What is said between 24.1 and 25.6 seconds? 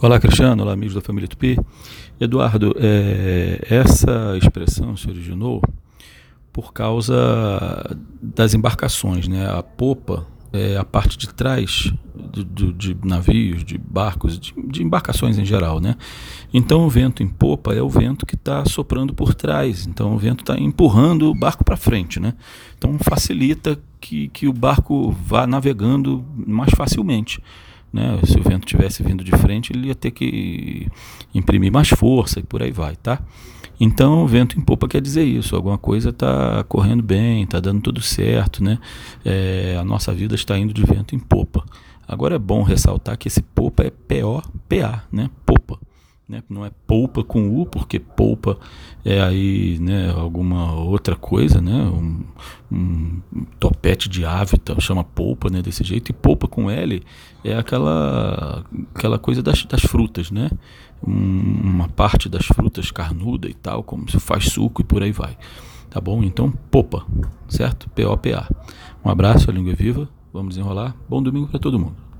que o barco vá